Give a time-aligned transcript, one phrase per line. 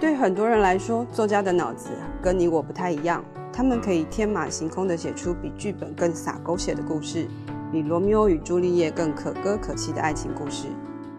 [0.00, 1.90] 对很多人来说，作家的脑子
[2.22, 7.28] 跟你我不太一样，他们可以天马行空地写出比剧本更洒狗血的故事，
[7.70, 10.68] 比罗密欧与朱丽叶更可歌可泣的爱情故事。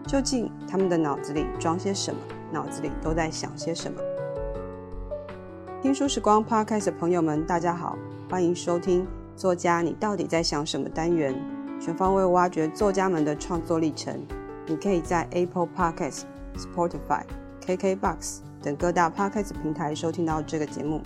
[0.04, 2.20] 究竟他们的脑子里装些什么？
[2.50, 4.00] 脑子里都在想些什么？
[5.80, 7.96] 听书时光 Podcast 的朋友们，大家好，
[8.28, 9.04] 欢迎收听
[9.36, 11.32] 《作家你到底在想什么》单元，
[11.80, 14.20] 全方位挖掘作家们的创作历程。
[14.66, 16.22] 你可以在 Apple Podcast、
[16.56, 17.22] Spotify、
[17.64, 21.00] KKBox 等各大 Podcast 平台收听到这个节目。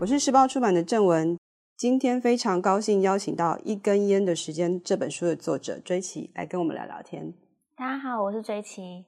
[0.00, 1.36] 我是时报出版的郑文。
[1.76, 7.34] 今天非常高兴邀请到《一根烟的时间》这本书的作者追奇来跟我们聊聊天。
[7.76, 9.04] 大家好，我是追奇。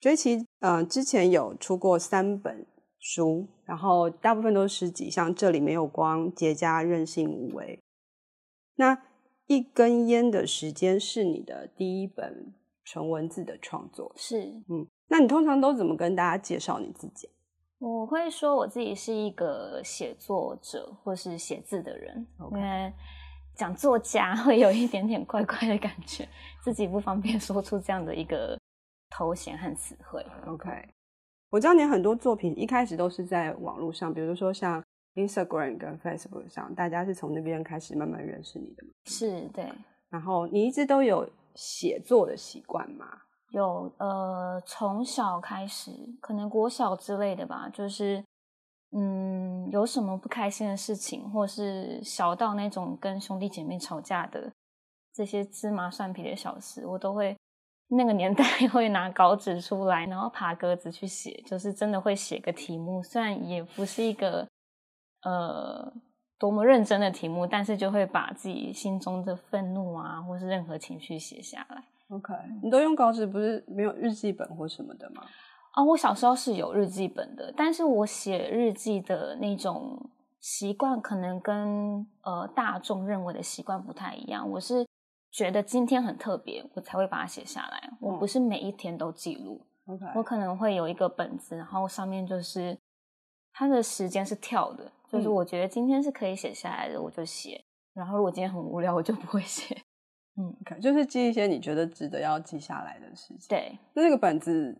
[0.00, 2.64] 追奇，呃，之前有出过三本
[3.00, 7.80] 书，然后大部分都是诗集，像《这里没有光》、《结痂》、《任性无为》。
[8.76, 8.94] 那
[9.48, 12.54] 《一根烟的时间》是你的第一本
[12.84, 14.86] 纯文字的创作，是，嗯。
[15.12, 17.28] 那你通常都怎么跟大家介绍你自己？
[17.78, 22.90] 我会说我自己是一个写作者或是写字的人.因为
[23.54, 26.26] 讲作家会有一点点怪怪的感觉，
[26.62, 28.58] 自己不方便说出这样的一个
[29.10, 30.24] 头衔和词汇。
[30.46, 30.70] OK，
[31.50, 34.82] 我知道你很多作品一开始都是在网络上，比如说像
[35.14, 38.92] Instagram 跟 Facebook 上，大家是从那边开始慢慢认识你的吗？
[39.04, 39.70] 是，对。
[40.08, 43.06] 然后你一直都有写作的习惯吗？
[43.52, 48.24] 有呃，从小开始，可能国小之类的吧，就是
[48.92, 54.50] 嗯，有什么不开心的事情，或是小到那种跟兄弟姐妹吵架的
[55.12, 57.36] 这些芝麻蒜皮的小事，我都会
[57.88, 64.48] 那个年代 会拿稿纸出来，然后爬格子去写，就是真的会写个题目，虽然也不是一个
[65.24, 65.92] 呃
[66.38, 71.84] 多么认真的题目，但是就会把自己心中的愤怒啊，或是任何情绪写下来。
[72.12, 75.22] OK，你都用稿纸，不是没有日记本或什么的吗？
[75.72, 84.46] 啊、哦，我小时候是有日记本的，但是我写日记的那种习惯可能跟呃大众认为的习惯不太一样。
[84.50, 84.86] 我是
[85.30, 87.90] 觉得今天很特别，我才会把它写下来。
[87.98, 89.64] 我不是每一天都记录。
[89.86, 92.78] OK，我可能会有一个本子，然后上面就是
[93.54, 97.64] 它的时间是跳的，就是我觉得今天是可以写下来的，我就写。
[97.94, 99.74] 然后如果今天很无聊，我就不会写。
[100.36, 103.48] 嗯，okay, 就是记一些你觉得值得要记下来的事情。
[103.48, 104.76] 对，那这个本子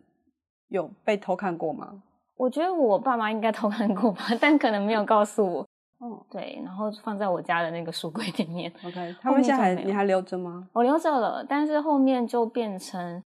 [0.69, 2.03] 有被偷看过吗？
[2.37, 5.67] 我觉得我爸妈应该偷看过吧，但可能没有告诉我。
[6.05, 8.73] 嗯，对，然后放在我家的那个书柜里面。
[8.85, 10.69] OK，他们现在还你还留着吗？
[10.73, 13.23] 我留着了，但是后面就变成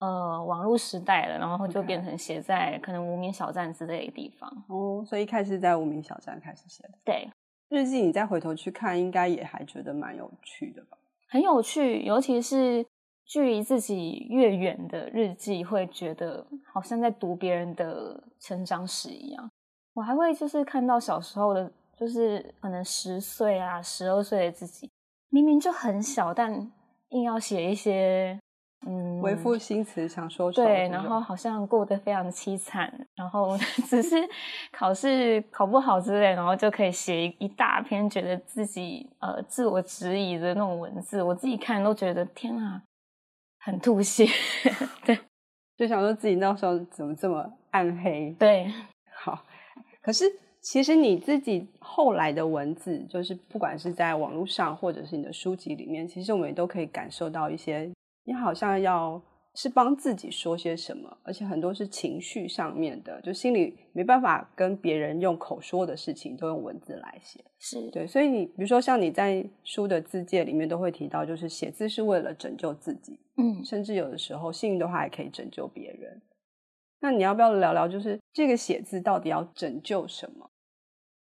[0.00, 4.64] 呃网络时代了，然后就变成写在可能无名小站之类的地方。
[4.68, 6.90] 哦，所以一开始在无名小站开始写的。
[7.02, 7.30] 对，
[7.70, 10.97] 日记你再回头去看，应该也还觉得蛮有趣的吧？
[11.28, 12.84] 很有趣，尤其是
[13.24, 19.50] 距离自己越远的日记，会觉得好像在读别人的成长史一样。
[19.94, 24.90] 我还会就是看到小时候的，就是可能十岁啊、十二岁的自己，
[25.28, 26.72] 明明就很小，但
[27.10, 28.38] 硬要写一些。
[28.86, 30.64] 嗯，为赋新词想说愁。
[30.64, 33.56] 对，然后好像过得非常凄惨，然后
[33.88, 34.16] 只是
[34.70, 42.82] 考试考不好之类，然后就可以写一一大篇，觉得自己呃自我质疑的那种文字，我自己看都觉得天啊，
[43.58, 44.26] 很吐血。
[45.04, 45.18] 对，
[45.76, 48.34] 就想说自己那时候怎么这么暗黑？
[48.38, 48.72] 对，
[49.24, 49.44] 好。
[50.00, 50.24] 可是
[50.62, 57.90] 其实你自己后来的文字，就是不管是在网络上，或者是你的书籍里面，其实我们也都可以感受到一些。
[58.28, 59.18] 你好像要
[59.54, 67.42] 是帮自己说些什么，而且很多是情绪上面的，就心里没办法跟别人用口说的事情，都用文字来写。
[67.58, 76.20] 是对，所以你比如说像你在书的字界里面都会提到，就是写字是为了拯救自己，嗯，甚至有的时候幸运的话还可以拯救别人。
[77.00, 80.50] 那你要不要聊聊，就是这个写字到底要拯救什么？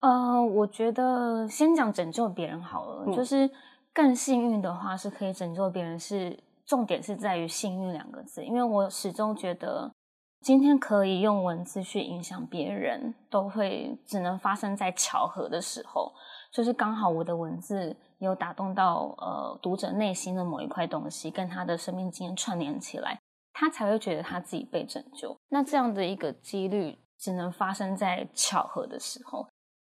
[0.01, 3.51] 呃，我觉得先讲拯救别人好了，嗯，就是
[3.95, 6.39] 更幸运的话是可以拯救别人是。
[6.71, 9.93] 重点是在于“幸运”两个字，因为我始终觉得，
[10.41, 16.13] 今天可以用文字去影响别人，都会只能发生在巧合的时候，
[16.53, 23.19] 就是刚好我的文字有打动到呃读者内心的某一块东西，跟他的生命经验串联起来，
[23.53, 25.37] 他才会觉得他自己被拯救。
[25.49, 29.45] 那这样的一个几率，只能发生在巧合的时候，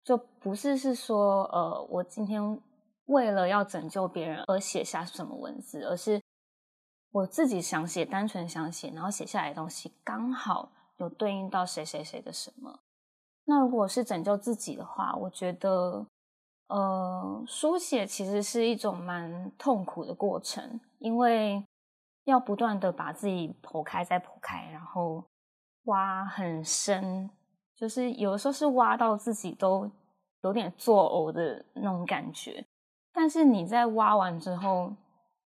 [0.02, 2.58] 就不是是说呃我今天
[3.08, 6.18] 为了要拯救别人而写下什么文字，而是。
[7.12, 12.80] 我自己想写，单纯想写，然后写下来的东西刚好有对应到谁谁谁的什么。
[13.44, 16.06] 那如果是拯救自己的话，我觉得，
[16.68, 21.62] 呃，书写其实是一种蛮痛苦的过程，因为
[22.24, 25.22] 要不断的把自己剖开再剖开，然后
[25.84, 27.28] 挖很深，
[27.76, 29.90] 就是有的时候是挖到自己都
[30.42, 32.64] 有点作呕的那种感觉。
[33.12, 34.94] 但是你在挖完之后，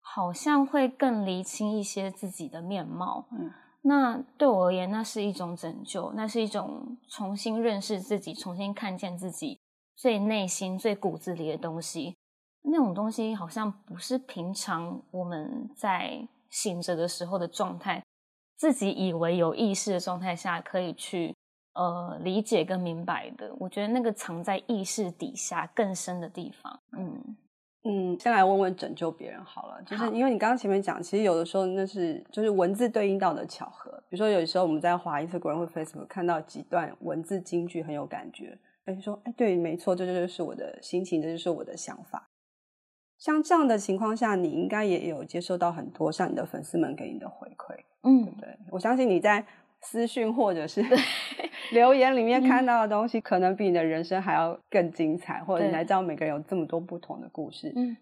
[0.07, 3.25] 好像会更厘清一些自己的面貌。
[3.31, 9.59] 嗯，那对我而言，那是一种拯救，那是一种重新认识自己，重新看见自己
[9.95, 12.15] 最内心、最骨子里的东西。
[12.61, 18.03] 那种东西好像不是平常我们在醒着的时候的状态，
[18.55, 21.35] 自己以为有意识的状态下可以去
[21.73, 23.53] 呃理解跟明白的。
[23.59, 27.35] 我觉得那个藏在意识底下更深的地方，嗯。
[27.87, 33.91] 嗯，先来问问拯救别人好了，就是因为你刚刚前面讲，其实有的时候那是就是文字对应到的巧合。
[34.09, 42.27] 比如说，有的时候我们在滑 Instagram 或 Facebook 看到几段文字金句很有感觉，哎，说哎，对，没错，这就是我的心情，这就是我的想法。
[43.19, 48.57] 像这样的情况下，你应该也有接受到很多像你的粉丝们给你的回馈，嗯，对不对？
[48.71, 49.45] 我相信你在。
[49.81, 50.81] 私讯或者是
[51.71, 57.71] 留言里面看到的东西，可能比你的人生还要更精彩，或者你才知道每个人有这么多不同的故事。
[57.75, 57.95] 嗯，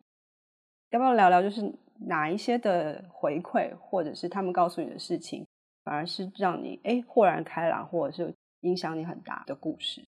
[0.92, 1.74] 要不要聊聊，就是
[2.08, 5.46] 哪一些的回馈，或者是他们告诉你的事情，
[5.84, 10.04] 反而是让你哎豁然开朗，或者是影响你很大的故事？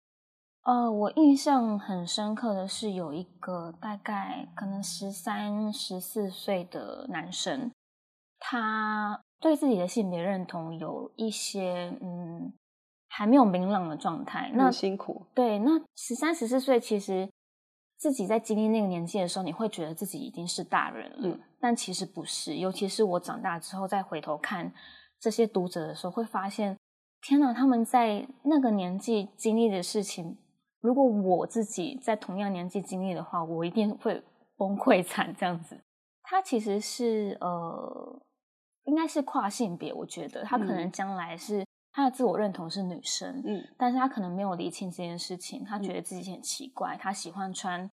[0.62, 7.70] 呃，我印象很深刻的是有一个大概可能十三、十四岁的男生，
[8.38, 9.20] 他。
[9.40, 12.50] 对自己的性别认同有一些嗯
[13.16, 15.25] 还没有明朗的状态，那辛苦。
[15.34, 17.31] 对，那十三十四岁，其实
[17.96, 22.56] 自己在经历那个年纪的时候，你会觉得自己已经是大人了，嗯，但其实不是。
[22.56, 24.72] 尤其是我长大之后再回头看
[25.20, 26.76] 这些读者的时候，会发现，
[27.22, 30.37] 天哪，他们在那个年纪经历的事情，
[30.81, 34.22] 如果我自己在同样年纪经历的话，我一定会
[34.56, 35.81] 崩溃惨这样子。
[36.22, 38.20] 他其实是呃。
[38.87, 41.64] 应该是跨性别，我觉得他可能将来是
[41.96, 47.88] 他的自我认同是女生，嗯，但是他可能没有理清这件事情，他觉得自己很奇怪，他喜欢穿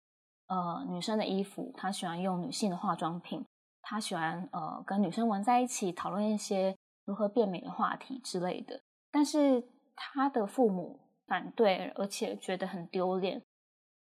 [0.47, 3.45] 呃女生的衣服，他喜欢用女性的化妆品，
[3.83, 6.75] 他喜欢呃跟女生玩在一起，讨论一些
[7.05, 8.81] 如何变美的话题之类的，
[9.11, 9.63] 但是
[9.95, 13.39] 他的父母反对，而且觉得很丢脸，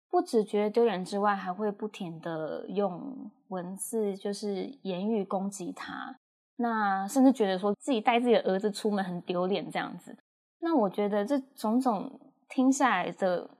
[0.09, 6.21] 不只觉得丢脸之外，还会不停的用文字就是言语攻击他。
[6.63, 10.17] 那甚至觉得说自己带自己的儿子出门很丢脸这样子，
[10.61, 13.51] 那我觉得这种种听下来的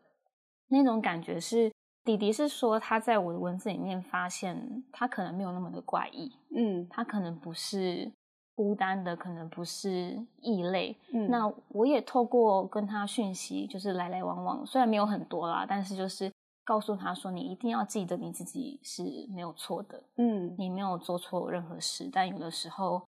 [0.69, 1.73] 那种感觉是，
[2.05, 8.11] 弟弟是说他在我的文字里面发现他可能没有那么的怪异，嗯，他可能不是
[8.55, 16.31] 孤单的，可能不是异类，嗯，那我也透过跟他讯息就是来来往往，虽然没有很多啦，但是就是。
[16.65, 22.09] 告诉他说：“你一定要记得你自己是没有错的，嗯，你没有做错任何事。
[22.13, 23.03] 但有的时候，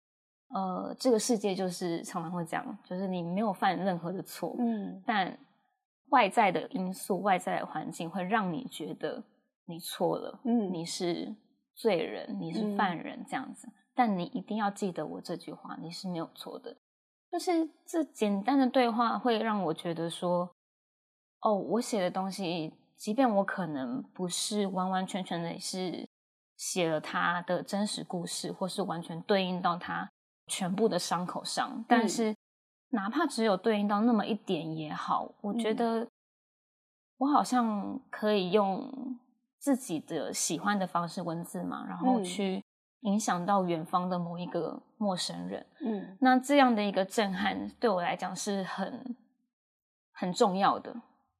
[0.48, 5.38] 呃，这个世界就是常常会这样，就是你没有犯任何的错，嗯，但
[6.08, 9.22] 外在的因素、外在的环境会让你觉得
[9.66, 11.32] 你错了，嗯，你是
[11.74, 13.68] 罪人，你是犯人这样子。
[13.68, 16.76] 嗯，但你一定要记得我这句话，你是没有错的。
[17.30, 20.50] 就是这简单的对话会让我觉得说，
[21.40, 26.08] 哦，我写的东西。”即便我可能不是完完全全的是
[26.56, 30.08] 写了他的真实故事，或是完全对应到他
[30.46, 32.34] 全部的伤口上，嗯，但是
[32.90, 36.06] 哪怕只有对应到那么一点也好，我觉得
[37.18, 39.18] 我好像可以用
[39.58, 42.62] 自己的喜欢的方式文字嘛，然后去
[43.00, 45.66] 影响到远方的某一个陌生人。
[45.80, 49.16] 嗯，那这样的一个震撼对我来讲是很
[50.12, 50.94] 很重要的。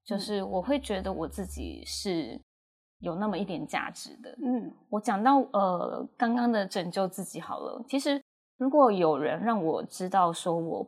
[0.05, 2.39] 就是我会觉得我自己是
[2.99, 4.37] 有那么一点价值的。
[4.43, 7.83] 嗯，我讲到呃刚刚的拯救自己好了。
[7.89, 8.23] 其实
[8.59, 10.87] 如果有人让我知道说我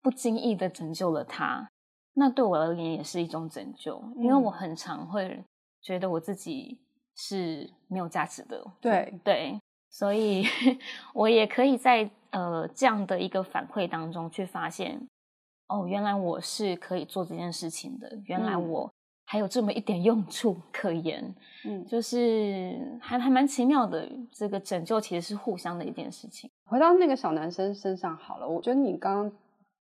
[0.00, 1.68] 不经意的拯救了他，
[2.14, 4.02] 那对我而言也是一种拯救。
[4.16, 5.44] 因为我很常会
[5.80, 6.80] 觉得我自己
[7.16, 8.64] 是没有价值的。
[8.80, 10.44] 对对，所以
[11.14, 15.06] 我也可以在呃这样的一个反馈当中去发现。
[15.72, 18.06] 哦，原来我是可以做这件事情的。
[18.26, 18.92] 原来我
[19.24, 21.34] 还有这么一点用处可言，
[21.66, 24.06] 嗯，就是还还蛮奇妙的。
[24.30, 26.50] 这个拯救其实是互相的一件事情。
[26.64, 29.32] 回到那个小男生身上好了，我觉得你刚刚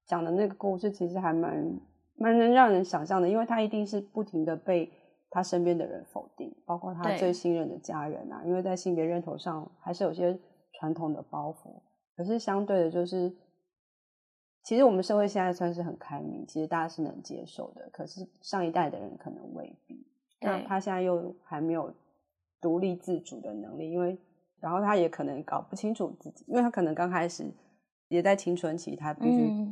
[0.08, 1.78] 讲的那个故事其实还蛮
[2.16, 4.90] 蛮能让人想象的，因为他一定是不停的被
[5.30, 10.40] 他身边的人否定，包括他最信任的家人啊，因为在性别认同上还是有些
[10.80, 11.82] 传统的包袱。
[12.16, 13.36] 可是相对的，就是。
[14.64, 17.90] 其实我们社会现在算是很开明，其实大家是能接受的。
[17.92, 20.06] 可是上一代的人可能未必。
[20.40, 21.94] 那他现在又还没有
[22.60, 24.18] 独立自主的能力，因为
[24.60, 27.46] 然后他也可能搞不清楚自己，因为他可能刚开始
[28.08, 29.68] 也在青春期，他必须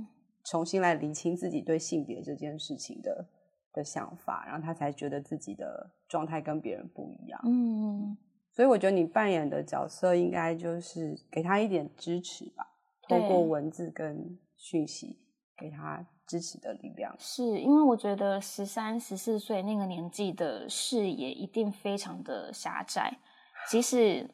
[0.45, 3.27] 重新来理清自己对性别这件事情的
[3.73, 7.39] 的想法，然后他才觉得自己的状态跟别人不一样。
[7.45, 8.17] 嗯，
[8.51, 12.68] 所以我觉得你扮演的角色应该就是给他一点支持吧，
[13.09, 15.19] 透过文字跟讯息
[15.57, 17.13] 给他支持的力量。
[17.19, 23.17] 是因为我觉得十三、十四岁那个年纪的视野一定非常的狭窄，
[23.69, 24.29] 即使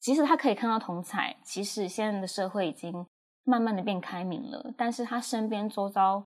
[0.00, 3.06] 即使他可以看到同彩，即使现在的社会已经。
[3.46, 6.24] 慢慢的变开明了，但是他身边周遭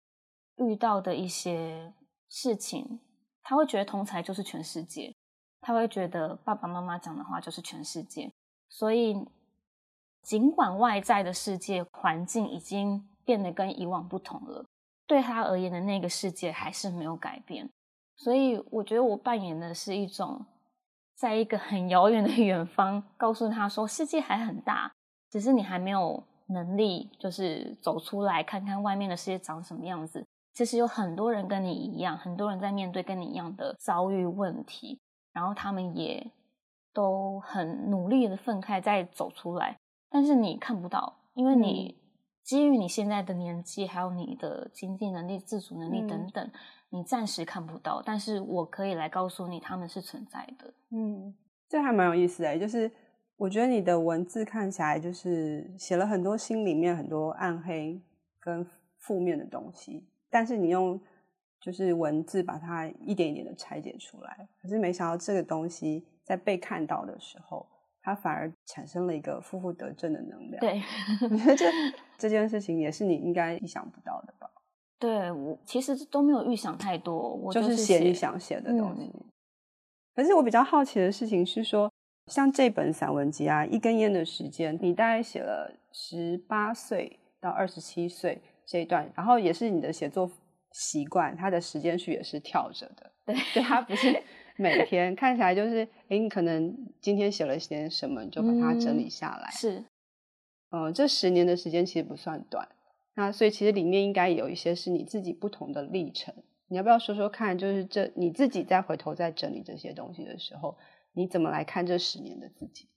[0.54, 1.92] 遇到的一些
[2.28, 3.00] 事情，
[3.42, 5.12] 他会觉得同才就是全世界，
[5.60, 8.32] 他会觉得爸爸妈妈讲的话就是全世界，
[8.68, 9.16] 所以
[10.22, 14.64] 尽管外在的世界环境已经变得跟以往不同了，
[15.06, 17.68] 对他而言的那个世界还是没有改变，
[18.16, 20.44] 所以我觉得我扮演的是一种，
[21.14, 24.92] 在一个很遥远的远方，告诉他说世界还很大，
[25.30, 26.24] 只是你还没有。
[26.50, 30.26] 能力就是走出来看看外面的世界长什么样子。
[30.54, 34.98] 其实有很多人跟你一样，很多人在面对跟你一样的遭遇问题，
[35.34, 36.32] 然后他们也
[36.94, 39.76] 都很努力的分开，再走出来。
[40.10, 41.96] 但是你看不到，因为你
[42.42, 46.50] 基于你现在的年纪，还有你的经济能力、自主能力等等，
[46.90, 48.02] 你暂时看不到。
[48.04, 50.72] 但是我可以来告诉你，他们是存在的。
[50.90, 51.34] 嗯，
[51.68, 52.90] 这还蛮有意思的，就是。
[53.38, 58.02] 我觉得你的文字看起来就是写了很多心里面很多暗黑
[58.40, 61.00] 跟负面的东西，但是你用
[61.60, 67.64] 就是文字把它一点一点的拆解出来，可是没想到这个东西在被看到的时候，
[68.08, 70.60] 它反而产生了一个负负得正的能量。
[70.60, 70.82] 对，
[71.30, 71.66] 我觉得这
[72.16, 74.50] 这件事情也是你应该意想不到的吧？
[74.98, 79.02] 对，我其实都没有预想太多，我就是写你想写的东西。
[79.14, 79.24] 嗯。
[80.14, 81.90] 可是我比较好奇的事情是说。
[82.30, 90.30] 像这本散文集啊，一根烟的时间，你大概写了十八岁到二十七岁这一段，然后也是你的写作
[90.72, 94.22] 习惯，它的时间序也是跳着的，对，对，它不是
[94.58, 99.84] 每天看起来就是，哎，你可能今天写了些什么，你就把它整理下来，嗯、是，
[100.70, 102.68] 嗯，这十年的时间其实不算短，
[103.14, 106.34] 那所以其实里面应该有一些是你自己不同的历程，
[106.66, 107.56] 你要不要说说看？
[107.56, 110.76] 就是这你自己再回头再整理这些东西的时候。
[111.14, 112.88] 你怎么来看这十年的自己？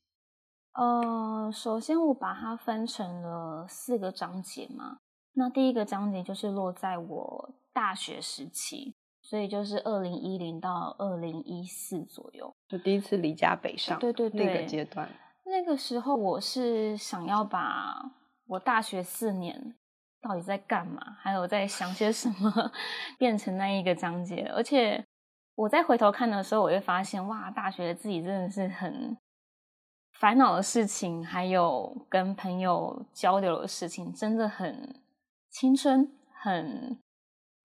[0.73, 4.99] 呃，首先我把它分成了四个章节嘛。
[5.33, 8.93] 那第一个章节就是落在我大学时期，
[9.31, 15.07] 所以就是二零一零到二零一四左右，就第一次离家北上，对对对，那个阶段。
[15.45, 18.11] 那个时候我是想要把
[18.47, 19.73] 我大学四年
[20.21, 22.71] 到底在干嘛，还有在想些什么，
[23.17, 25.01] 变成那一个章节，而且。
[25.55, 29.15] 我再回头看的时候，我会发现，哇，大学的自己真的是很
[30.13, 35.01] 烦恼的事情，还有跟朋友交流的事情，真的很
[35.49, 36.09] 青春，
[36.41, 36.97] 很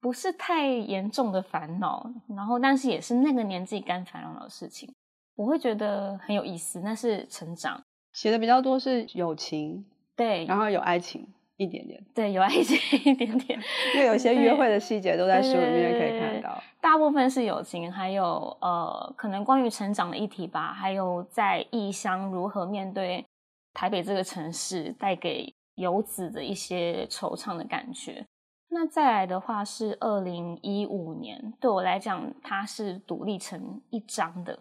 [0.07, 2.09] 不是太严重的烦恼。
[2.29, 4.89] 然后，但是也是那个年纪该烦恼的事情，
[5.35, 6.79] 我会觉得很有意思。
[6.85, 7.83] 那是成长，
[8.13, 9.85] 写的比较多是友情，
[10.15, 11.27] 对，然后有爱情。
[11.57, 13.59] 一点点，对，有爱情一点点，
[13.97, 16.63] 因为有些约会的细节都在书里面可以看到。
[16.81, 23.25] 大部分是友情，还有呃，可能关于成长的议题吧，还有在异乡如何面对
[23.73, 28.23] 台北这个城市带给游子的一些惆怅的感觉。
[28.69, 34.59] 那再来的话是二零一五年，对我来讲，它是独立成一章的。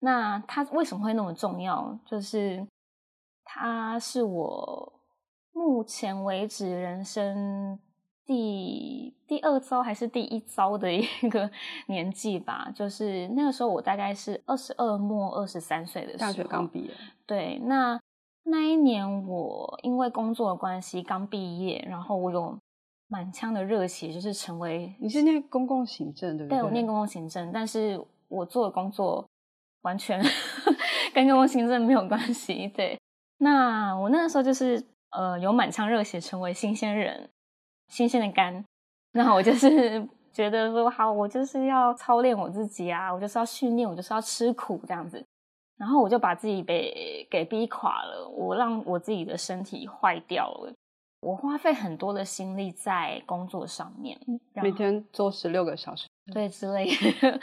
[0.00, 1.98] 那它为什么会那么重要？
[2.04, 2.66] 就是
[3.44, 4.92] 它是我。
[5.56, 7.78] 目前为止，人生
[8.26, 11.48] 第第二遭还是第一遭的一个
[11.86, 16.90] 年纪吧，就是那个时候我大概是二十二末二十三岁的时候，大学刚毕业。
[17.24, 18.00] 对，那
[18.42, 22.58] 那一年我因为工作的关系刚毕业，然后我有
[23.14, 26.58] 满腔的热血，就是成为你是念公共行政对不对？
[26.58, 29.24] 对，我念公共行政，但是我做的工作
[29.82, 30.20] 完全
[31.14, 32.66] 跟公共行政没有关系。
[32.68, 32.98] 对，
[33.38, 34.84] 那我那个时候就是。
[35.16, 37.30] 呃，有满腔热血，成为新鲜人，
[37.86, 38.64] 新鲜的肝。
[39.12, 40.04] 那我就是
[40.34, 45.24] 觉得说，好，我就是要操练我自己啊，我就是要训练，我就是要吃苦这样子。
[45.76, 50.72] 然后我就把自己被给逼垮了，我让我自己的身体坏掉了。
[51.24, 54.18] 我花费很多的心力在工作上面，
[54.54, 56.86] 每天做十六个小时，对之类
[57.20, 57.40] 的。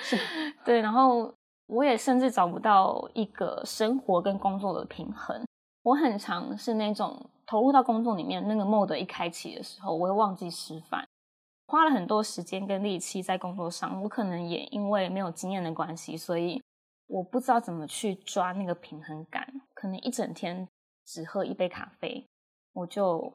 [0.64, 1.34] 对，然后
[1.66, 5.44] 我也甚至找不到一个生活跟工作的平衡。
[5.84, 7.30] 我很常是那种。
[7.48, 11.06] 投入到工作里面，那个 mode 一开启的时候，我会忘记吃饭，
[11.68, 14.02] 花了很多时间跟力气在工作上。
[14.02, 16.64] 我可能也因为没有经验的关系，所以
[17.08, 19.46] 我不知道怎么去抓那个平衡感。
[19.74, 20.66] 可能一整天
[21.06, 22.26] 只喝一杯咖啡，
[22.72, 23.34] 我就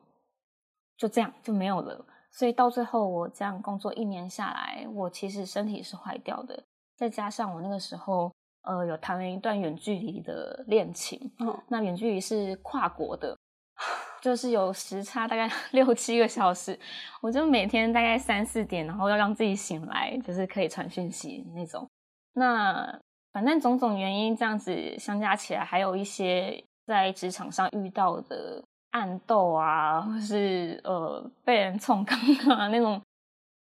[0.97, 2.05] 就这样就没有了。
[2.31, 6.63] 所以到最后我这样工作一年下来，我其实身体是坏掉的。
[6.95, 8.31] 再加上我那个时候
[8.63, 13.35] 呃有谈了一段远距离的恋情，哦，那远距离是跨国的，
[14.21, 16.79] 就是有时差大概 六七个小时，
[17.23, 21.89] 我就每天大概三四点，然后要让自己醒来，就是可以传讯息那种。
[22.35, 23.01] 那
[23.33, 28.63] 反正种种原因这样子相加起来，还有一些在职场上遇到的。
[28.97, 32.99] 暗斗啊，或是呃被人冲刚啊那种，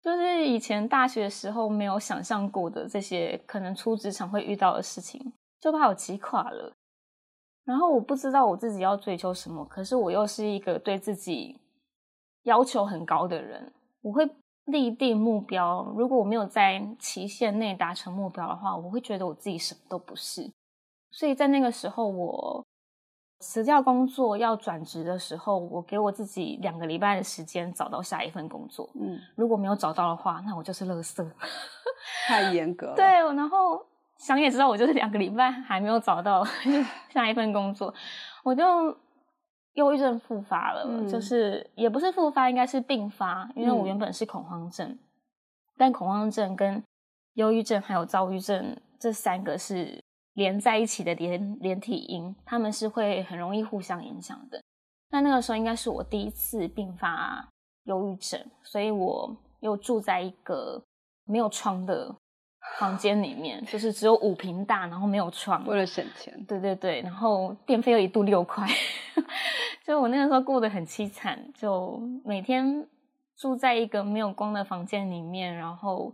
[0.00, 6.72] 就是以前大学时候没有想象过的这些可能出职场会遇到的事情，就把我击垮了。
[7.64, 11.58] 然后我不知道我自己要追求什么，可是我又是一个对自己
[12.44, 14.30] 要求很高的人，我会
[14.66, 15.92] 立定目标。
[15.96, 20.48] 如果我没有在期限内达成目标的话，我会觉得我自己什么都不是。
[21.10, 22.64] 所以在那个时候，我。
[23.40, 28.88] 辞掉工作要转职的时候，我给我自己两个礼拜的时间找到下一份工作。
[28.94, 31.30] 嗯，如果没有找到的话，那我就是垃圾。
[32.26, 32.94] 太严格了。
[32.94, 33.84] 对，然后
[34.16, 36.42] 想也知道，我就是两个礼拜还没有找到
[37.12, 37.92] 下一份工作，
[38.42, 38.64] 我就
[39.74, 40.84] 忧郁症复发了。
[40.88, 44.98] 嗯、就是也不是复发，应该是并发，因为我原本是恐慌症，嗯、
[45.76, 46.82] 但恐慌症跟
[47.34, 50.02] 忧郁症还有躁郁症这三个是。
[50.36, 54.62] 连在一起的连连体婴，他们是会很容易互相影响的。
[55.10, 57.48] 那那个时候应该是我第一次并发
[57.84, 60.84] 忧郁症，所以我又住在一个
[61.24, 62.14] 没有窗的
[62.78, 65.66] 房间里面，就是只有五平大，然后没有窗。
[65.66, 66.44] 为了省钱。
[66.44, 68.68] 对对对，然后电费又一度六块，
[69.86, 72.86] 就我那个时候过得很凄惨，就每天
[73.36, 76.12] 住在一个没有光的房间里面，然后。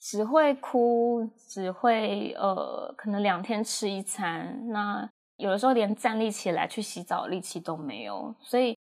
[0.00, 4.68] 只会哭，只会呃，可能两天吃一餐。
[4.68, 8.34] 那有的时候连站立起来去洗澡的力气都没有。
[8.40, 8.76] 所以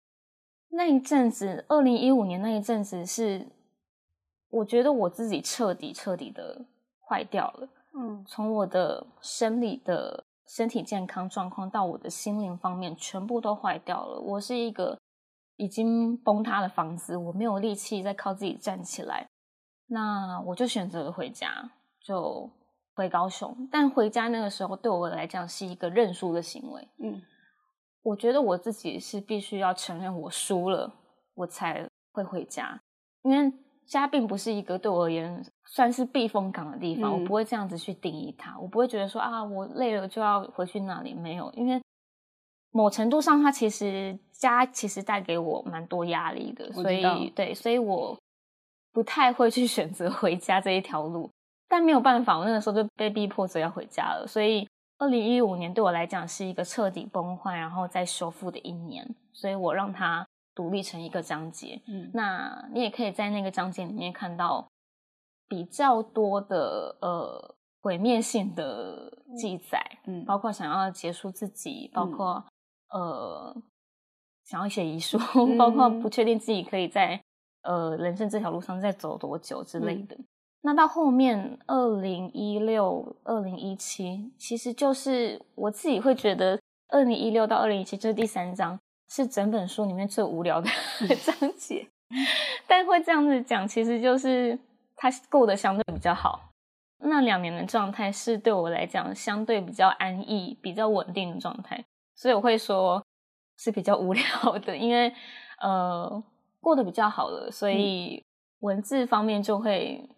[0.71, 3.47] 那一阵子，二零一五年那一阵子是，
[4.50, 6.64] 我觉得我自己彻底彻底的
[7.07, 7.68] 坏掉了。
[7.94, 14.18] 嗯，从我的生理的身体健康状况到我的心灵方面，全部都坏掉了。
[14.18, 14.98] 我是一个
[15.57, 19.29] 已经崩塌的房子，我没有力气再靠自己站起来。
[19.88, 22.51] 那我就选择了回家，就
[22.95, 23.68] 回高雄。
[23.71, 26.88] 但回家那个时候对我来讲是一个认输的行为。
[26.99, 27.21] 嗯，
[28.03, 30.95] 我觉得我自己是必须要承认我输了，
[31.35, 32.81] 我才会回家。
[33.23, 33.53] 因为
[33.87, 38.59] 家并不是一个对我而言算是避风港的地方，嗯，我不会这样子去定义它。
[38.59, 41.12] 我不会觉得说啊，我累了就要回去那里。
[41.12, 41.83] 没有，因为
[42.71, 46.73] 某程度上，它其实家其实带给我蛮多压力的。
[46.73, 48.18] 所以，对，所以我。
[48.92, 51.31] 不太会去选择回家这一条路，
[51.68, 54.26] 但没有办法，我那个时候就被逼迫着要回家了。
[54.26, 59.14] 所以，二零一五年对我来讲是一个彻底崩坏，然后再修复的一年。
[59.33, 61.81] 所以我让它独立成一个章节。
[61.87, 64.68] 嗯，那你也可以在那个章节里面看到
[65.48, 72.44] 比较多的呃毁灭性的记载，嗯，包括想要结束自己，包括、
[72.94, 73.62] 嗯、呃
[74.44, 77.18] 想要写遗书，嗯、 包括不确定自己可以在。
[77.62, 80.16] 呃，人生这条路上再走多久之类的。
[80.16, 80.25] 嗯、
[80.62, 90.68] 那到后面，二零一六、二零一七，其实就是我自己会觉得，二零一六到二零一七，这是第三章，是整本书里面最无聊的
[91.22, 91.87] 章节。
[92.66, 94.59] 但会这样子讲，其实就是
[94.96, 96.51] 它过得相对比较好。
[96.98, 103.05] 那两年的状态是对我来讲相对比较安逸、比较稳定的状态，所以我会说
[103.57, 104.22] 是比较无聊
[104.59, 105.12] 的，因为
[105.61, 106.22] 呃。
[106.62, 108.25] 过得比较好了，所以
[108.61, 110.09] 文字方面就会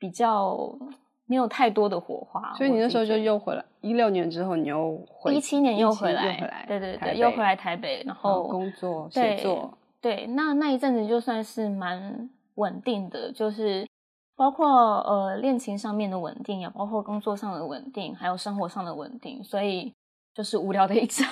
[0.00, 0.58] 比较
[1.26, 2.52] 没有太多的火花。
[2.54, 9.78] 所以你那时候就又回来，一六年之后你又回，一七年又回来，又回来，对对对，又回来台北，然后工作写作。
[10.00, 13.86] 对，那那一阵子就算是蛮稳定的，就是
[14.34, 14.66] 包括
[15.02, 19.94] 呃恋情上面的稳定，也包括工作上的稳定，还有生活上的稳定，所以。
[20.36, 21.26] 就是无聊的一章，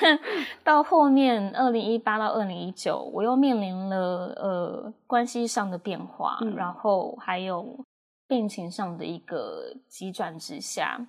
[0.00, 0.18] 但
[0.64, 7.64] 到后面二零一八到二零一九，我又面临了呃关系上的变化，嗯，然后还有
[8.26, 11.06] 病情上的一个急转直下。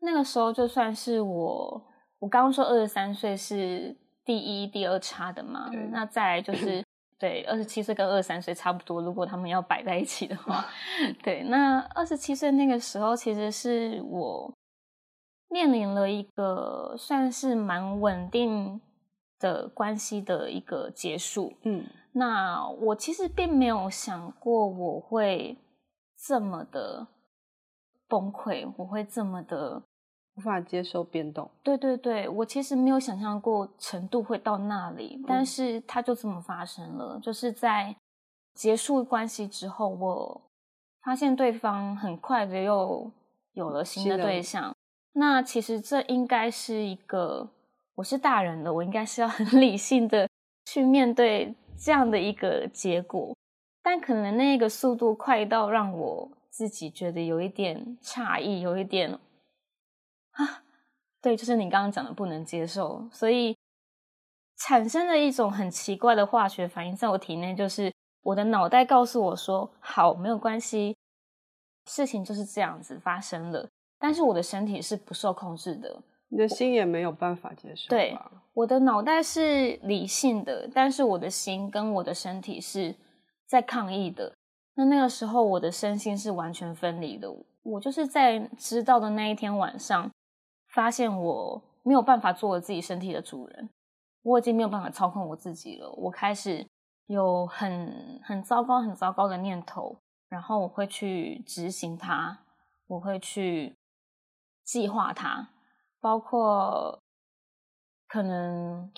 [0.00, 1.84] 那个时候就算是我，
[2.18, 6.82] 我刚刚说二十三岁是第一、第二差的嘛，嗯，那再来就是
[7.20, 10.64] 对二十七岁跟二十三岁差不多，如果他们要摆在一起的话，
[11.22, 14.50] 对，那二十七岁那个时候其实是我。
[15.48, 18.80] 面临了一个算是蛮稳定
[19.38, 25.56] 的关系的一个结束，嗯，那我其实并没有想过我会
[26.16, 27.06] 这么的
[28.06, 29.82] 崩溃，我会这么的
[30.34, 31.50] 无法接受变动。
[31.62, 37.96] 对对对，我其实没有想象过程度会到那里，嗯，但是它就这么发生了，就是在
[38.54, 40.42] 结束关系之后，我
[41.02, 43.10] 发现对方很快的又
[43.52, 44.74] 有了新的对象。
[45.12, 47.50] 那其实这应该是一个，
[47.96, 50.28] 我是大人的，我应该是要很 理性的
[50.66, 53.34] 去面对这样的一个结果。
[53.82, 59.18] 但可能那个速度快到让我自己觉得有一点诧异，有一点
[60.32, 60.62] 啊，
[61.22, 63.56] 对，就是你刚刚讲的不能接受，所以
[64.58, 67.90] 产生了一种很奇怪的化学反应在我体内，就是
[68.22, 70.94] 我的脑袋告诉我说：“好，没有关系，
[71.86, 73.68] 事情就是这样子发生了。”
[73.98, 77.88] 但是我的身体是不受控制的，你的心也没有办法接受。
[77.88, 78.16] 对，
[78.54, 82.94] 我的脑袋是理性的，但是我的心跟我的身体是。
[83.50, 84.36] 在抗议的，
[84.74, 87.34] 那那个时候我的身心是完全分离的。
[87.62, 90.10] 我就是在知道的那一天晚上，
[90.74, 93.70] 发现我没有办法做我自己身体的主人，
[94.20, 95.90] 我已经没有办法操控我自己了。
[95.92, 96.62] 我开始
[97.06, 99.96] 有很很糟糕、很糟糕的念头，
[100.28, 102.40] 然后我会去执行它，
[102.86, 103.74] 我会去
[104.68, 105.48] 计划它，
[106.00, 107.00] 包括
[108.06, 108.92] 可能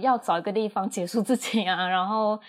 [0.00, 2.40] 要找一个地方结束自己啊，然后。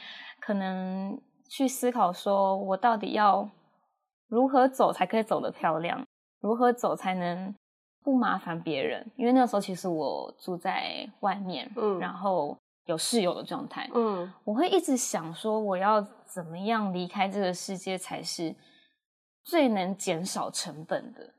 [0.41, 3.49] 可能去思考，说我到底要
[4.27, 6.05] 如何走才可以走得漂亮，
[6.39, 7.55] 如何走才能
[8.03, 9.11] 不麻烦别人？
[9.15, 12.55] 因为那时候其实我住在外面，嗯，然后
[12.85, 18.55] 有室友的状态，嗯，我会一直想说，我要怎么样离开这个世界才是
[19.45, 21.33] 最能减少成本的？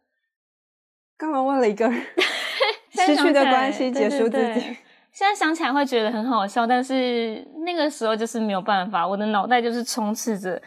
[1.16, 2.02] 干嘛为了一个人
[2.92, 4.30] 失去的关系结束自己？
[4.30, 4.76] 对对对
[5.12, 10.60] 现在想起来会觉得很好笑，但是那个时候就是没有办法，我的脑袋就是充斥着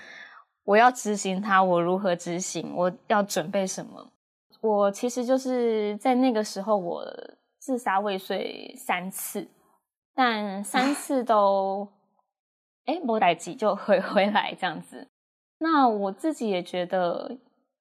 [0.63, 4.11] 我要执行它，我如何执行，我要准备什么。
[4.61, 7.05] 我其实就是在那个时候，我
[7.59, 9.47] 自杀未遂三次，
[10.15, 11.87] 但三次都
[12.85, 15.07] 哎没代志就回回来这样子。
[15.59, 17.37] 那我自己也觉得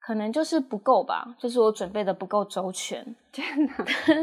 [0.09, 3.05] 可能就是不够吧，就是我准备的不够周全。
[3.31, 3.75] 天哪！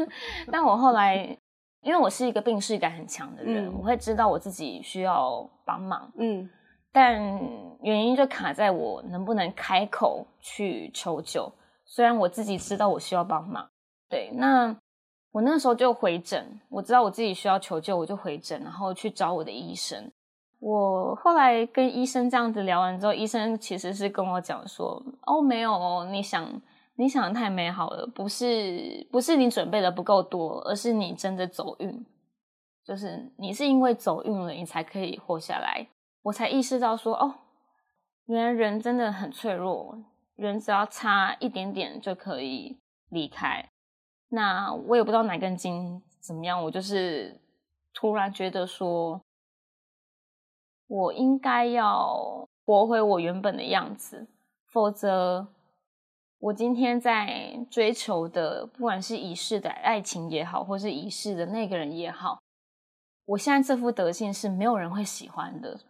[0.50, 1.38] 但我后来。
[1.82, 6.50] 因为我是一个病识感很强的人，嗯，我会知道我自己需要帮忙，嗯，
[6.90, 7.16] 但
[7.80, 11.48] 原因就卡在我能不能开口去求救。
[11.84, 13.70] 虽然我自己知道我需要帮忙，
[14.08, 14.76] 对，那
[15.30, 20.10] 我那时候就回诊，我知道我自己需要求救，我就回诊，然后去找我的医生。
[20.58, 26.48] 我后来跟医生这样子聊完之后，医生其实是跟我讲说：“哦，没有哦，你想。”
[26.98, 32.06] 你想的太美好了，不是不是你准备的不够多，而是你真的走运，
[32.82, 35.86] 就是你是因为走运了，你才可以活下来。
[36.22, 37.34] 我才意识到说，哦，
[38.24, 39.94] 原来人真的很脆弱，
[40.36, 43.68] 人只要差一点点就可以离开。
[44.30, 47.38] 那我也不知道哪根筋怎么样，我就是
[47.92, 49.20] 突然觉得说，
[50.86, 54.26] 我应该要活回我原本的样子，
[54.72, 55.48] 否则。
[56.38, 62.38] 我今天在追求的，不管是已逝的爱情也好，或是已逝的那个人也好，
[63.24, 65.80] 我现在这副德性是没有人会喜欢的，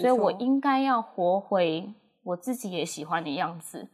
[0.00, 1.92] 所以我应该要活回
[2.24, 3.90] 我自己也喜欢的样子，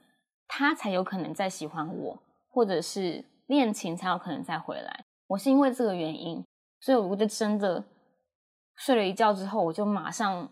[0.47, 5.05] 他才有可能再喜欢我，或者是恋情才有可能再回来。
[5.27, 6.43] 我是因为这个原因，
[6.81, 7.85] 所以我就真的
[8.77, 10.49] 睡了一觉之后，我就马上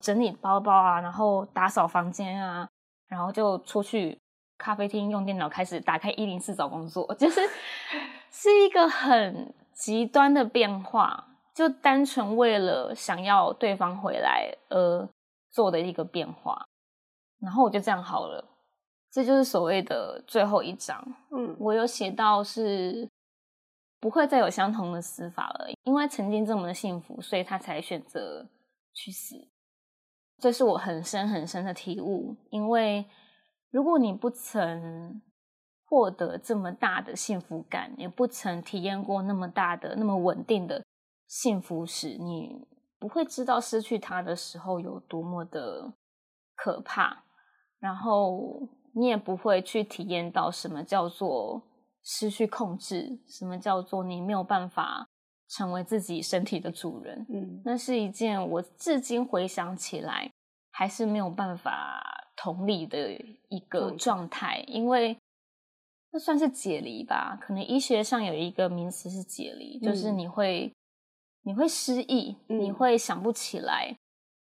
[0.00, 2.68] 整理包包啊，然后打扫房间啊，
[3.08, 4.18] 然后就出去。
[4.58, 7.42] 咖啡厅用电脑开始打开一零四找工作， 就是
[8.30, 15.06] 是一个很极端的变化，就单纯为了想要对方回来而
[15.50, 16.64] 做的一个变化。
[17.38, 18.42] 然后我就这样好了，
[19.12, 21.06] 这就是所谓的最后一章。
[21.32, 23.06] 嗯，我有写到是
[24.00, 28.48] 不会再有相同的死法了，因为曾经这么的幸福，所以他才选择
[28.92, 29.36] 去死。
[30.38, 33.06] 这是我很深很深的体悟，因为。
[33.72, 35.20] 如果你不曾
[35.84, 40.82] 获得这么大的幸福感，也不曾体验过那么大的、那么稳定的
[41.26, 42.66] 幸福时，你
[42.98, 45.92] 不会知道失去他的时候有多么的
[46.54, 47.24] 可怕。
[47.78, 51.60] 然后你也不会去体验到什么叫做
[52.06, 55.06] 失去控制，什么叫做你没有办法
[55.48, 57.26] 成为自己身体的主人。
[57.28, 60.30] 嗯，那是一件我至今回想起来
[60.70, 62.02] 还是没有办法。
[62.38, 63.12] 同理的
[63.48, 65.16] 一个状态，因为
[66.12, 67.34] 那算是解离吧。
[67.40, 70.70] 可能医学上有一个名词是解离，嗯，就是你会
[71.44, 73.96] 你会失忆，嗯，你会想不起来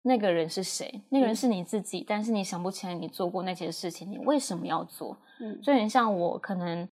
[0.02, 5.16] 那个人是谁，那个人是你自己，嗯，但是你想不起来你做过那些事情，你为什么要做？
[5.40, 6.90] 嗯，就很像我可能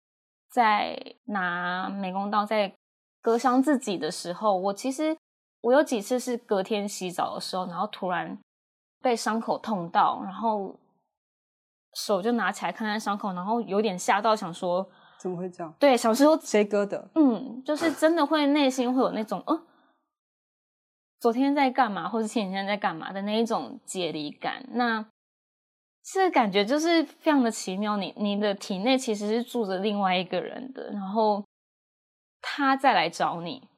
[0.52, 2.72] 在拿美工刀在
[3.20, 5.16] 割伤自己的时候，我其实
[5.62, 8.38] 我有几次是隔天洗澡的时候，然后突然。
[9.04, 10.78] 被伤口痛到，然后
[11.92, 14.88] 手就拿起来看看伤口，然后有点吓到，想说
[15.18, 15.74] 怎么会这样？
[15.76, 17.10] 对，小时候谁割的？
[17.16, 19.60] 嗯，就是真的会内心会有那种，哦，
[21.18, 24.64] 昨天在干嘛，或者前几天在干嘛的那一种解离感。
[24.70, 25.04] 那
[26.04, 31.44] 这感觉就是非常的奇妙，你你的体内其实是住着另外一个人的，然后
[32.40, 33.68] 他再来找你，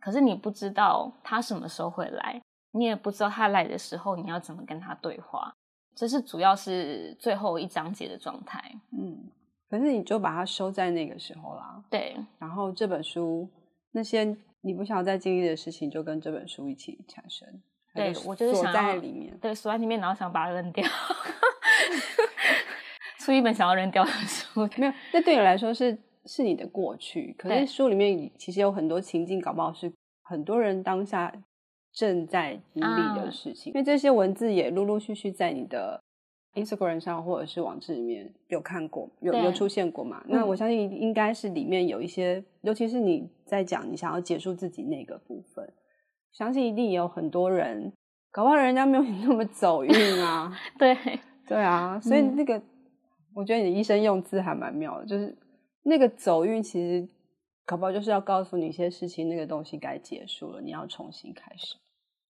[0.00, 2.40] 可是你不知道他什么时候会来，
[2.72, 5.52] 你也不知道他来的时候你要怎么跟他对话，
[5.94, 8.62] 这是主要是最后一章节的状态。
[8.98, 9.30] 嗯，
[9.68, 11.84] 可是你就把它收在那个时候啦。
[11.90, 13.46] 对，然后这本书
[13.92, 14.24] 那些
[14.62, 17.46] 你不想要再经历的事情，就跟这本书一起产生。
[17.94, 20.82] 对，我就是想锁在里面，对，锁在里面，然后想把它扔掉。
[23.20, 24.92] 出一本想要扔掉的书， 没有。
[25.12, 29.92] 那对你来说是是你的过去，可是书里面其实有很多情境，搞不好是
[30.22, 31.32] 很多人当下
[31.92, 33.70] 正在经历的事情。
[33.70, 35.98] 啊、因为这些文字也陆陆续续在你的
[36.54, 40.22] Instagram 上或者是网志里面有看过，有有出现过嘛？
[40.26, 45.72] 那我相信应该是里面有一些，嗯、尤其是你在讲你想要结束自己那个部分，
[46.32, 47.92] 相信一定也有很多人，
[48.30, 49.92] 搞不好人家没有你那么走运
[50.22, 50.56] 啊。
[50.78, 50.96] 对。
[51.46, 52.62] 对啊，所以那个，嗯、
[53.34, 55.36] 我觉得你的医生用字还蛮妙的，就是
[55.82, 57.06] 那个走运，其实
[57.66, 61.76] 搞不好就是要告诉你一些事情，那个东西该结束了，你要重新开始。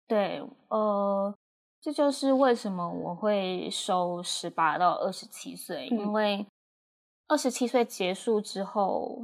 [0.08, 1.32] 对，呃，
[1.80, 6.44] 这就是为什么我会收十八到二十七岁，嗯、因为
[7.28, 9.20] 二十七岁结束之后，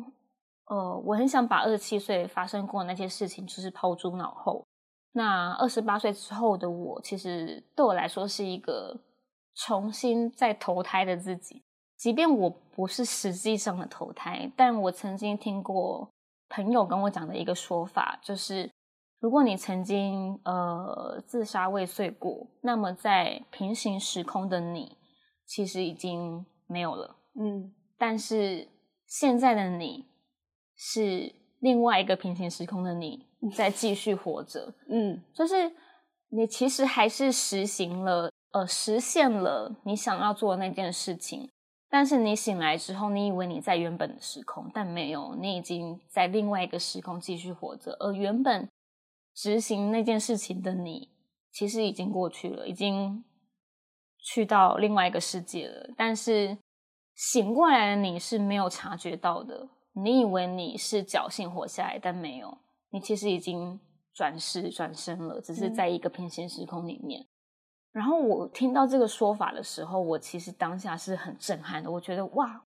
[0.66, 4.64] 呃，我很想把二十七岁发生过那些事情，就是抛诸脑后。
[5.14, 9.01] 那二十八岁之后的我，其实对我来说是一个。
[9.55, 11.62] 重新再投胎的自己，
[11.97, 16.09] 即便我不是实际上的投胎，但我曾经听过
[16.49, 18.71] 朋友跟我讲的一个说法，就是
[19.21, 24.97] 如果你曾经呃自杀未遂过，那么在平行时空的你
[25.47, 28.67] 其实已经没有了，嗯，但是
[29.07, 30.07] 现在的你
[30.75, 35.71] 是另外一个平行时空的你在继续活着，嗯，就是
[36.31, 38.33] 你其实还是实行了。
[38.53, 41.51] 呃，实现了你想要做的那件事情，
[41.88, 47.93] 但是你醒来之后，你以为你在原本的时空，但没有，你已经在另外一个时空继续活着。
[47.99, 48.69] 而原本
[49.35, 51.09] 执行那件事情的你，
[51.51, 53.25] 其实已经过去了，已经
[54.19, 55.91] 去到另外一个世界了。
[55.97, 56.59] 但是
[57.15, 62.59] 醒过来的你是没有察觉到的，你以为你是侥幸活下来，但没有，
[62.91, 63.81] 你其实已经
[64.12, 67.27] 转世转生了，只是在一个平行时空里面。
[67.94, 71.90] 嗯然后我听到这个说法的时候，我其实当下是很震撼的。
[71.90, 72.64] 我觉得哇，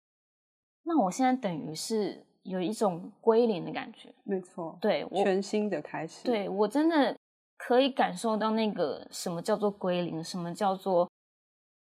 [0.84, 4.14] 那我现在等于是有一种归零的感觉。
[4.22, 6.24] 没错，对，我全新的开始。
[6.24, 7.16] 对，我真的
[7.56, 11.10] 可以感受到那个什么叫做归零，什么叫做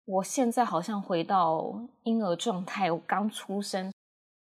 [0.05, 3.91] 我现在好像回到婴儿状态，我刚出生，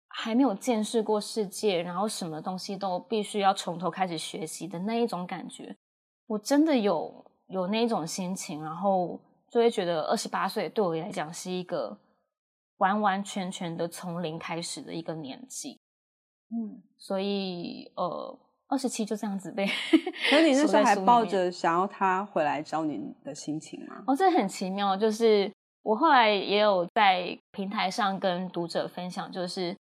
[0.09, 5.75] 还没有见识过世界，然后什么东西都必须要从头开始学习的那一种感觉。
[6.27, 7.25] 我真的有。
[7.47, 11.97] 有那种心情，然后就会觉得二十八岁对我来讲是一个
[12.77, 15.79] 完完全全的从零开始的一个年纪。
[16.49, 19.65] 嗯，所以呃，二十七就这样子被。
[19.65, 24.03] 可是你那时候还抱着想要他回来找你的心情吗？
[24.07, 25.51] 哦，这很奇妙，就是
[25.83, 29.75] 我后来也有在平台上跟读者分享，就是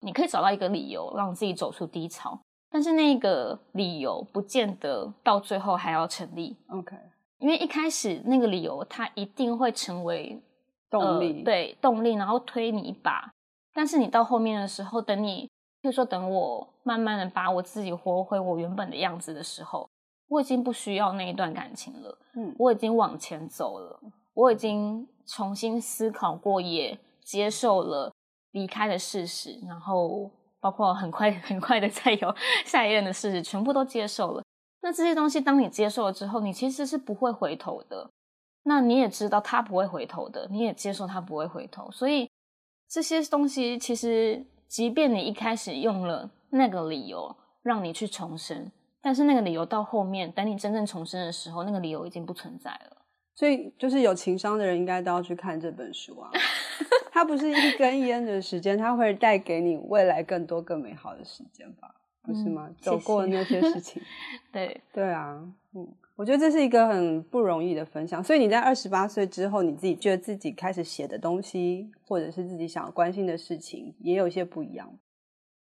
[0.00, 2.38] 你可以找到一个理由让自己走出低潮。
[2.72, 6.96] 但是那个理由不见得到最后还要成立，OK？
[7.40, 10.40] 因为一开始那个理由它一定会成为
[10.88, 13.32] 动力，呃，对，动力，然后推你一把。
[13.74, 15.50] 但是你到后面的时候，等你，
[15.80, 19.88] 比如说等我慢慢的把我自己活回我原本的样子的时候，
[20.28, 24.00] 我已经不需要那一段感情了，嗯，我已经往前走了，
[24.34, 28.12] 我已经重新思考过，也接受了
[28.52, 30.30] 离开的事实，然后。
[30.62, 32.34] 包括很快 很快的再有
[32.66, 34.42] 下一任的事实，全部都接受了。
[34.82, 38.10] 那这些东西，当你接受了之后，你其实是不会回头的。
[38.62, 41.90] 那你也知道他不会回头的，你也接受他不会回头。
[41.90, 42.30] 所以
[42.88, 52.96] 这些东西，其实即便你一开始用了那个理由让你去重生，但是那个理由到后面，等你真正重生的时候，那个理由已经不存在了。
[53.34, 56.30] 所以，就是有情商的人应该都要去看这本书啊。
[57.10, 61.94] 它不是一根烟的时间，它会带给你未来更多更美好的时间吧？
[62.22, 62.66] 不是吗？
[62.68, 64.02] 嗯、走过那些事情，
[64.52, 65.40] 对对啊，
[65.74, 68.22] 嗯，我觉得这是一个很不容易的分享。
[68.22, 74.88] 所以你在二十八岁之后，你自己觉得自己开始写的东西，或者是自己想要关心的事情，也有一些不一样。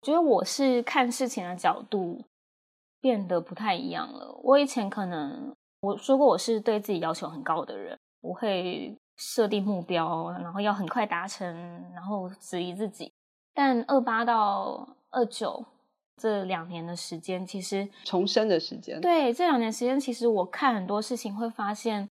[0.01, 2.23] 我觉得我是看事情的角度
[3.01, 4.39] 变得不太一样了。
[4.43, 7.97] 我以前可能我说过，我是对自己要求很高的人。
[8.21, 11.45] 我会设定目标，然后要很快达成，
[11.93, 13.11] 然后质疑自己。
[13.53, 15.65] 但二八到二九
[16.19, 18.99] 这两年的时间，其实重生的时间。
[18.99, 22.09] 对，这两年时间，其实我看很多事情会发现，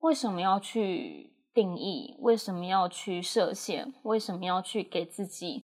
[0.00, 2.16] 为什么要去定义？
[2.18, 3.94] 为什么要去设限？
[4.02, 5.62] 为什么要去给自己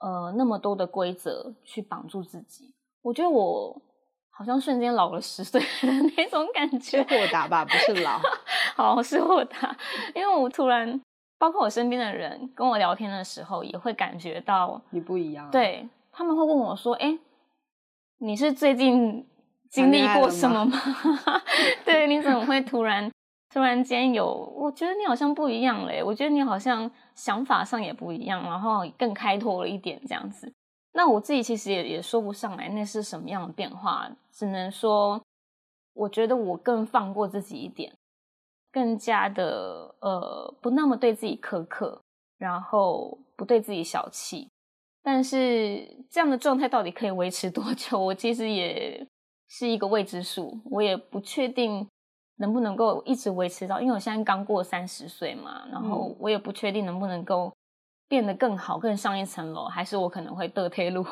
[0.00, 2.74] 呃那么多的规则去绑住自己？
[3.02, 3.82] 我觉得我。
[4.30, 8.20] 好像瞬间老了十岁的那种感觉，是豁达吧，不是老。
[8.76, 9.76] 好，是豁达，
[10.14, 11.00] 因为我突然，
[11.40, 15.50] 包括我身边的人跟我聊天的时候，也会感觉到你不一样。
[15.50, 17.16] 对，他们会问我说：“哎，
[18.16, 19.24] 你是最近
[19.70, 20.76] 经历过什么吗？
[20.76, 21.42] 吗
[21.86, 23.08] 对，你怎么会突然
[23.54, 24.26] 突然间有？
[24.56, 30.52] 我觉得你好像不一样嘞，我觉得你好像想法上也不一样，然后更开拓了一点这样子。”
[30.92, 35.22] 那我自己其实也也说不上来那是什么样的变化，只能说，
[35.94, 37.92] 我觉得我更放过自己一点，
[38.72, 42.02] 更加的呃不那么对自己苛刻，
[42.38, 44.48] 然后不对自己小气。
[45.10, 49.06] 但是这样的状态到底可以维持多久，我其实也
[49.48, 51.88] 是一个未知数，我也不确定
[52.36, 57.50] 能不能够一直维持到，因为我现在刚过三十岁嘛，然后我也不确定能不能够。
[58.10, 61.04] 变得更好，更上一层楼，还是我可能会得退路，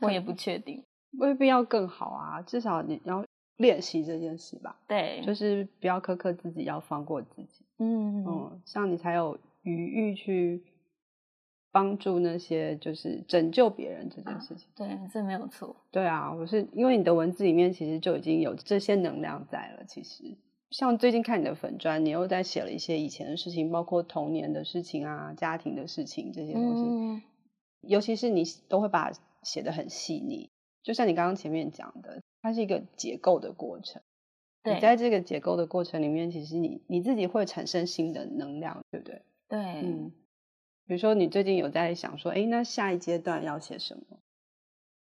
[0.00, 0.82] 我也不确定。
[1.18, 3.22] 未必要更好啊，至少你要
[3.58, 4.74] 练习这件事吧。
[4.88, 7.66] 对，就是不要苛刻自己，要放过自己。
[7.80, 10.64] 嗯嗯，这样你才有余裕去
[11.76, 14.66] 帮助那些，就是拯救别人这件事情。
[14.76, 15.76] 啊，对，这没有错。
[15.90, 20.24] 对啊，我是因为你的文字里面其实就已经有这些能量在了，其实。
[20.70, 26.82] 像最近看你的粉砖，你又在写了一些以前的事情，包括童年的事情啊、家庭的事情这些东西。
[26.82, 27.22] 嗯、
[27.82, 30.48] 尤其是你都会把它写的很细腻，
[30.82, 34.00] 就像你刚刚前面讲的，它是一个结构的过程。
[34.62, 39.22] 对，你在这个结构的过程里面，其实你你自己会产生新的能量，对不对？
[39.50, 40.12] 对，嗯。
[40.86, 44.18] 比如说，你最近有在想说，哎，那下一阶段要写什么？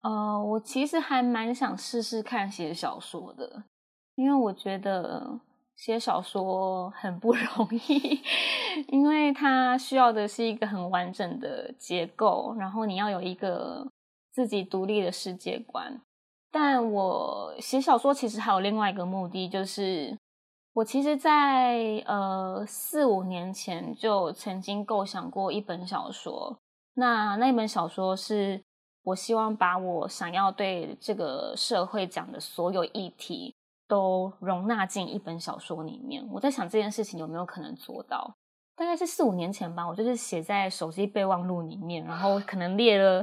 [0.03, 3.65] 呃，我其实还蛮想试试看写小说的。
[4.15, 5.41] 因为我觉得
[5.75, 8.21] 写小说很不 容易，
[8.87, 13.91] 因为它需要的是一个很完整的结构，然后你要有一个
[14.31, 16.01] 自己独立的世界观。
[16.53, 20.17] 但我写小说其实还有另外一个目的，就是
[20.75, 26.59] 我其实在呃四五年前就曾经构想过一本小说，
[26.95, 28.63] 那那本小说是
[29.03, 33.55] 我希望把我想要对这个社会讲的所有议题。
[33.87, 36.27] 都容纳进一本小说里面。
[36.33, 38.35] 我在想这件事情有没有可能做到？
[38.75, 43.23] 大概是四五年前吧，我就是写在手机备忘录里面，然后可能列了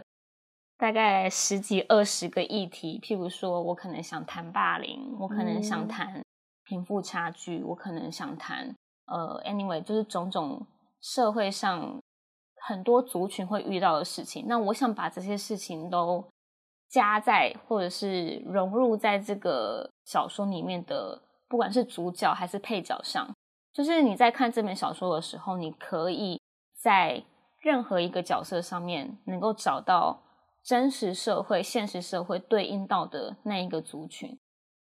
[0.78, 3.00] 大概十几二十个议题。
[3.02, 6.24] 譬如说，我可能想谈霸凌，我可能想谈
[6.72, 8.74] 贫富差距，我可能想谈
[9.08, 10.66] 呃，anyway，就是种种
[11.02, 12.02] 社会上
[12.62, 14.46] 很多族群会遇到的事情。
[14.48, 16.26] 那我想把这些事情都。
[16.92, 23.34] 加在或者是融入在这个小说里面的，不管是主角还是配角上，
[23.72, 26.38] 就是你在看这本小说的时候，你可以
[26.76, 27.24] 在
[27.62, 30.22] 任何一个角色上面能够找到
[30.62, 34.38] 真实社会、现实社会对应到的那一个族群。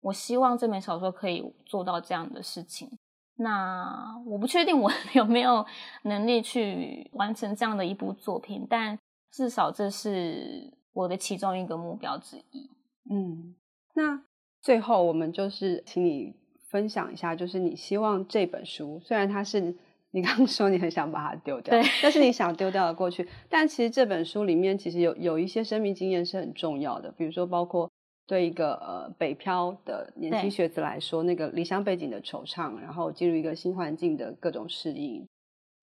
[0.02, 2.90] 我希望这本小说可以做到这样的事情。
[3.36, 5.66] 那我不确定我 有没有
[6.04, 8.98] 能力去完成这样的一部作品，但
[9.32, 10.76] 至少这是。
[10.98, 12.72] 我的其中一个目标之一。
[13.12, 13.54] 嗯，
[13.94, 14.20] 那
[14.64, 16.34] 最后我们就是请你
[16.72, 19.62] 分享一下，就是你希望这本书，虽然它是
[20.10, 27.88] 你刚刚说你很想把它丢掉，对，但是你想丢掉的过去，但其实这本书里面其实有有一些生命经验是很重要的，比如说包括
[28.28, 35.26] 对一个呃北漂的年轻学子来说，那个离乡背景的惆怅，然后进入一个新环境的各种适应，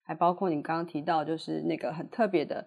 [0.03, 2.65] 还包括你刚刚提到就是那个很特别的。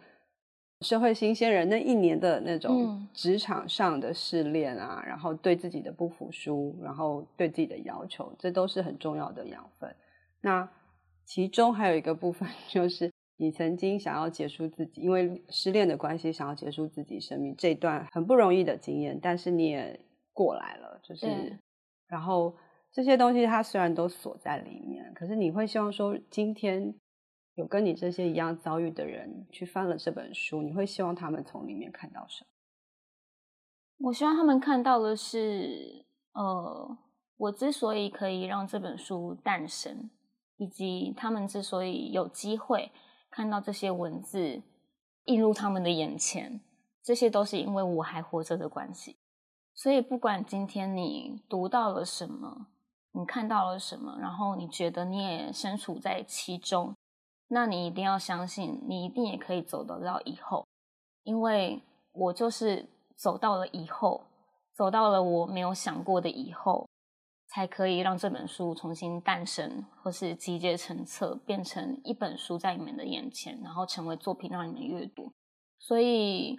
[0.82, 9.92] 社会新鲜人那一年的那种职场上的试炼啊，嗯、然后对自己的不服输，然后对自己的要求，这都是很重要的养分。
[10.40, 10.68] 那
[11.24, 19.98] 其中还有一个部分， 就是你曾经想要结束自己，因为失恋的关系，想要结束自己生命这段很不容易的经验，但是你也
[20.34, 21.58] 过来了，就是，
[22.06, 22.54] 然后
[22.92, 26.94] 这些东西它虽然都锁在里面，可是你会希望说今天。
[27.54, 32.44] 有跟你这些一样遭遇的人去翻了这本书，你会希望他们从里面看到什
[33.98, 34.06] 么？
[34.06, 36.96] 我希望他们看到的是，呃，
[37.36, 40.08] 我之所以可以让这本书诞生，
[40.58, 42.92] 以及他们之所以有机会
[43.30, 44.62] 看到这些文字
[45.24, 46.60] 映入他们的眼前，
[47.02, 49.16] 这些都是因为我还活着的关系。
[49.74, 52.66] 所以，不管今天你读到了什么，
[53.12, 56.96] 你看到了什么，然后你觉得你也身处在其中，
[57.48, 60.66] 那你一定要相信，你一定也可以走得到以后，
[61.22, 61.80] 因为
[62.12, 64.24] 我就是走到了以后，
[64.74, 66.87] 走到了我没有想过的以后，
[67.50, 75.32] 才可以让这本书重新诞生，或是集结成册，变成一本书在你们的眼前，然后成为作品让你们阅读。
[75.78, 76.58] 所以，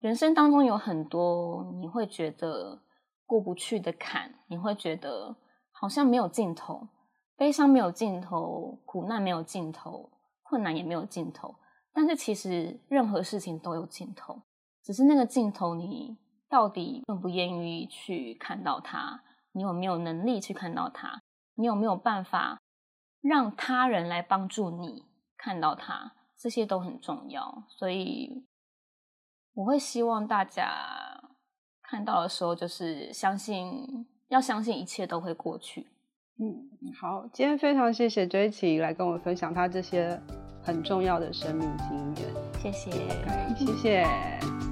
[0.00, 2.82] 人生当中有很多你会觉得
[3.26, 5.36] 过不去的坎，你会觉得
[5.70, 6.88] 好像没有尽头，
[7.36, 10.10] 悲伤没有尽头，苦难没有尽头，
[10.42, 11.54] 困难也没有尽头。
[11.92, 14.40] 但是其实任何事情都有尽头，
[14.82, 16.16] 只是那个尽头你
[16.48, 19.22] 到底愿不愿意去看到它？
[19.52, 21.22] 你有没有能力去看到它？
[21.54, 22.60] 你有没有办法
[23.20, 25.04] 让他人来帮助你
[25.36, 26.12] 看到它？
[26.38, 28.44] 这些都很重要，所以
[29.54, 31.22] 我会希望大家
[31.80, 35.86] 看到的时候，就是相信，要相信一切都会过去。
[36.40, 36.68] 嗯，
[37.00, 40.20] 好，今天非常谢谢椎琪来跟我们分享他这些
[40.64, 42.34] 很重要的生命经验。
[42.58, 42.90] 谢谢，
[43.54, 44.71] 谢谢。